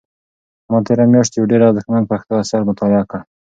ما 0.69 0.77
تېره 0.85 1.05
میاشت 1.11 1.31
یو 1.33 1.49
ډېر 1.51 1.61
ارزښتمن 1.67 2.03
پښتو 2.11 2.33
اثر 2.43 2.61
مطالعه 2.69 3.03
کړ. 3.11 3.19